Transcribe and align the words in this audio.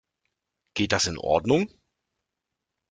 Geht 0.73 0.93
das 0.93 1.05
in 1.05 1.19
Ordnung? 1.19 1.69